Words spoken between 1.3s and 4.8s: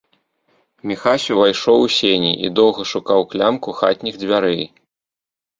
увайшоў у сені і доўга шукаў клямку хатніх дзвярэй.